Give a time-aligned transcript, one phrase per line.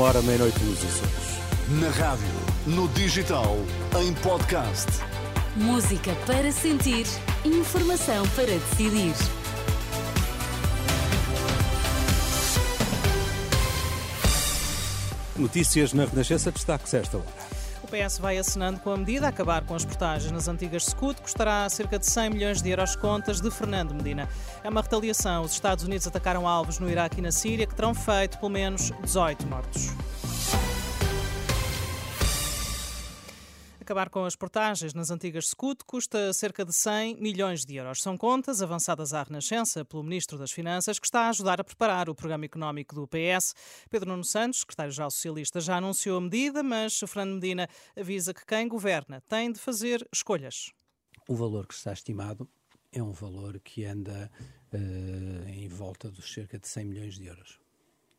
[0.00, 1.78] uma hora, meia-noite nos Açores.
[1.78, 2.26] Na rádio,
[2.66, 3.54] no digital,
[4.00, 4.86] em podcast.
[5.54, 7.06] Música para sentir,
[7.44, 9.14] informação para decidir.
[15.36, 17.59] Notícias na Renascença, destaques esta hora.
[17.90, 21.98] PS vai assinando com a medida acabar com as portagens nas antigas Scut, custará cerca
[21.98, 24.28] de 100 milhões de euros contas de Fernando Medina.
[24.62, 25.42] É uma retaliação.
[25.42, 28.92] Os Estados Unidos atacaram alvos no Iraque e na Síria que terão feito pelo menos
[29.02, 29.90] 18 mortos.
[33.90, 38.00] Acabar com as portagens nas antigas Scut custa cerca de 100 milhões de euros.
[38.00, 42.08] São contas avançadas à Renascença pelo Ministro das Finanças, que está a ajudar a preparar
[42.08, 43.52] o programa económico do PS.
[43.90, 47.68] Pedro Nuno Santos, secretário-geral socialista, já anunciou a medida, mas Fernando Medina
[47.98, 50.70] avisa que quem governa tem de fazer escolhas.
[51.28, 52.48] O valor que está estimado
[52.92, 54.30] é um valor que anda
[54.72, 57.58] uh, em volta dos cerca de 100 milhões de euros.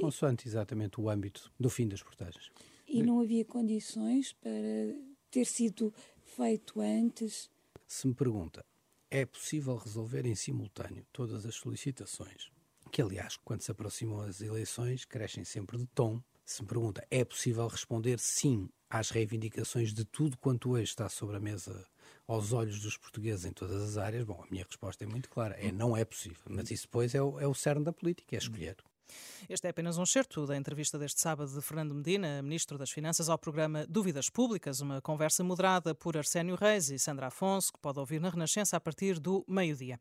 [0.00, 2.50] Consoante exatamente o âmbito do fim das portagens.
[2.88, 4.50] E não havia condições para
[5.32, 5.92] ter sido
[6.36, 7.50] feito antes?
[7.88, 8.62] Se me pergunta,
[9.10, 12.50] é possível resolver em simultâneo todas as solicitações?
[12.90, 16.22] Que, aliás, quando se aproximam as eleições, crescem sempre de tom.
[16.44, 21.36] Se me pergunta, é possível responder sim às reivindicações de tudo quanto hoje está sobre
[21.36, 21.86] a mesa
[22.26, 24.24] aos olhos dos portugueses em todas as áreas?
[24.24, 26.42] Bom, a minha resposta é muito clara: é não é possível.
[26.46, 28.76] Mas isso depois é o, é o cerne da política, é escolher.
[29.48, 33.28] Este é apenas um certo da entrevista deste sábado de Fernando Medina, Ministro das Finanças,
[33.28, 37.98] ao programa Dúvidas Públicas, uma conversa moderada por Arsénio Reis e Sandra Afonso, que pode
[37.98, 39.98] ouvir na Renascença a partir do meio-dia.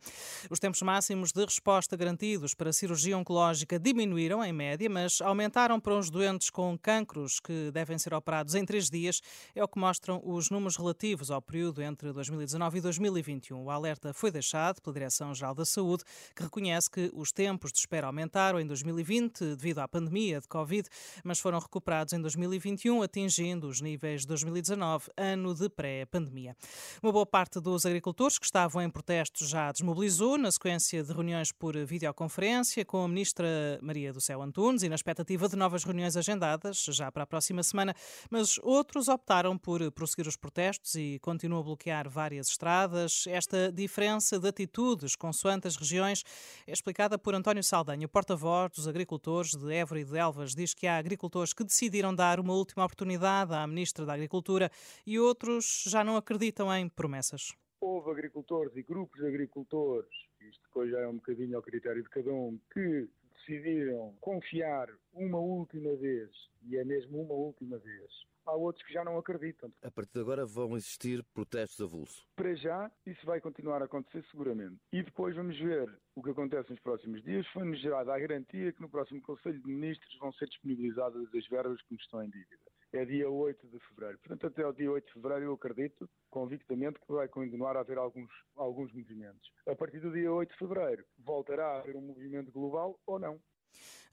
[0.49, 5.79] Os tempos máximos de resposta garantidos para a cirurgia oncológica diminuíram em média, mas aumentaram
[5.79, 9.21] para os doentes com cancros que devem ser operados em três dias,
[9.55, 13.63] é o que mostram os números relativos ao período entre 2019 e 2021.
[13.63, 16.03] O alerta foi deixado pela Direção-Geral da Saúde,
[16.35, 20.47] que reconhece que os tempos de espera aumentaram em 2020 2020 devido à pandemia de
[20.47, 20.87] Covid,
[21.23, 26.55] mas foram recuperados em 2021, atingindo os níveis de 2019, ano de pré-pandemia.
[27.01, 31.51] Uma boa parte dos agricultores que estavam em protestos já desmobilizou na sequência de reuniões
[31.51, 36.15] por videoconferência com a ministra Maria do Céu Antunes e na expectativa de novas reuniões
[36.15, 37.95] agendadas já para a próxima semana,
[38.29, 43.25] mas outros optaram por prosseguir os protestos e continuam a bloquear várias estradas.
[43.27, 46.23] Esta diferença de atitudes consoante as regiões
[46.67, 50.87] é explicada por António Saldanha, porta-voz dos agricultores de Évora e de Elvas diz que
[50.87, 54.71] há agricultores que decidiram dar uma última oportunidade à Ministra da Agricultura
[55.05, 57.53] e outros já não acreditam em promessas.
[57.79, 60.09] Houve agricultores e grupos de agricultores,
[60.39, 65.37] isto depois já é um bocadinho ao critério de cada um, que decidiram confiar uma
[65.37, 66.31] última vez,
[66.71, 68.09] e é mesmo uma última vez,
[68.45, 69.69] há outros que já não acreditam.
[69.83, 72.25] A partir de agora vão existir protestos avulso?
[72.33, 74.77] Para já, isso vai continuar a acontecer seguramente.
[74.93, 77.45] E depois vamos ver o que acontece nos próximos dias.
[77.47, 81.81] Foi-nos gerada a garantia que no próximo Conselho de Ministros vão ser disponibilizadas as verbas
[81.81, 82.71] que nos estão em dívida.
[82.93, 84.19] É dia 8 de fevereiro.
[84.19, 87.97] Portanto, até o dia 8 de fevereiro eu acredito convictamente que vai continuar a haver
[87.97, 89.51] alguns, alguns movimentos.
[89.67, 93.41] A partir do dia 8 de fevereiro voltará a haver um movimento global ou não.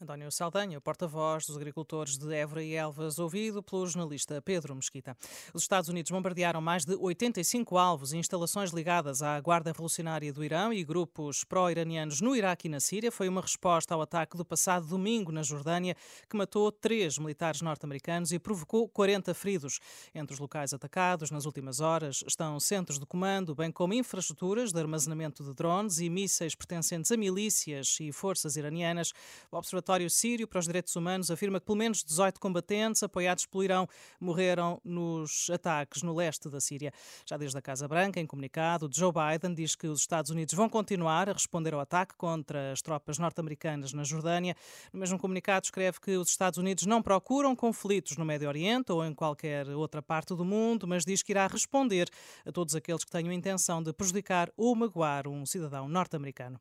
[0.01, 5.17] António Saldanha, porta-voz dos agricultores de Évora e Elvas, ouvido pelo jornalista Pedro Mesquita.
[5.53, 10.45] Os Estados Unidos bombardearam mais de 85 alvos e instalações ligadas à Guarda Revolucionária do
[10.45, 13.11] Irão e grupos pró-iranianos no Iraque e na Síria.
[13.11, 15.97] Foi uma resposta ao ataque do passado domingo na Jordânia,
[16.31, 19.81] que matou três militares norte-americanos e provocou 40 feridos.
[20.15, 24.79] Entre os locais atacados nas últimas horas estão centros de comando, bem como infraestruturas de
[24.79, 29.13] armazenamento de drones e mísseis pertencentes a milícias e forças iranianas.
[29.51, 33.65] O Observatório Sírio para os Direitos Humanos afirma que pelo menos 18 combatentes apoiados pelo
[33.65, 33.89] Irão
[34.21, 36.93] morreram nos ataques no leste da Síria.
[37.25, 40.69] Já desde a Casa Branca, em comunicado, Joe Biden diz que os Estados Unidos vão
[40.69, 44.55] continuar a responder ao ataque contra as tropas norte-americanas na Jordânia.
[44.93, 49.03] No mesmo comunicado, escreve que os Estados Unidos não procuram conflitos no Médio Oriente ou
[49.05, 52.11] em qualquer outra parte do mundo, mas diz que irá responder
[52.45, 56.61] a todos aqueles que tenham intenção de prejudicar ou magoar um cidadão norte-americano.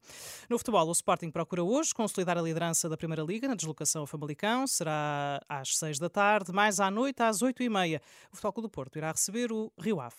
[0.50, 4.08] No futebol, o Sporting procura hoje consolidar a liderança da Primeira Liga na deslocação a
[4.08, 4.68] Famalicão.
[4.68, 8.02] Será às seis da tarde, mais à noite às oito e meia.
[8.31, 10.16] O Futebol do Porto irá receber o Rio Ave.